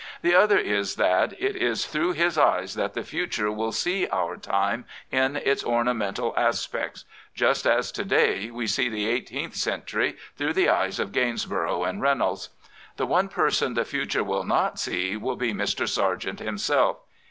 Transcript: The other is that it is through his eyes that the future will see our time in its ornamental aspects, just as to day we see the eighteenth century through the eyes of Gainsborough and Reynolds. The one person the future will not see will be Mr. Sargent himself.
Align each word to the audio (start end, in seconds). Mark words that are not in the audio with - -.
The 0.23 0.33
other 0.33 0.57
is 0.57 0.95
that 0.95 1.33
it 1.39 1.55
is 1.55 1.85
through 1.85 2.13
his 2.13 2.35
eyes 2.35 2.73
that 2.73 2.95
the 2.95 3.03
future 3.03 3.51
will 3.51 3.71
see 3.71 4.07
our 4.07 4.35
time 4.35 4.85
in 5.11 5.35
its 5.35 5.63
ornamental 5.63 6.33
aspects, 6.35 7.05
just 7.35 7.67
as 7.67 7.91
to 7.91 8.03
day 8.03 8.49
we 8.49 8.65
see 8.65 8.89
the 8.89 9.07
eighteenth 9.07 9.55
century 9.55 10.17
through 10.35 10.53
the 10.53 10.69
eyes 10.69 10.99
of 10.99 11.11
Gainsborough 11.11 11.83
and 11.83 12.01
Reynolds. 12.01 12.49
The 12.97 13.05
one 13.05 13.27
person 13.29 13.75
the 13.75 13.85
future 13.85 14.23
will 14.23 14.43
not 14.43 14.79
see 14.79 15.15
will 15.17 15.35
be 15.35 15.53
Mr. 15.53 15.87
Sargent 15.87 16.39
himself. 16.39 16.97